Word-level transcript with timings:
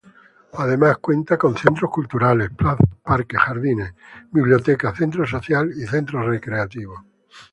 Además 0.53 0.97
cuenta 0.97 1.37
con 1.37 1.55
centros 1.55 1.91
culturales, 1.91 2.49
plazas, 2.49 2.87
parques, 3.03 3.39
jardines, 3.39 3.93
biblioteca, 4.31 4.95
centro 4.95 5.27
social 5.27 5.69
y 5.77 5.85
centros 5.85 6.25
recreativos. 6.25 6.99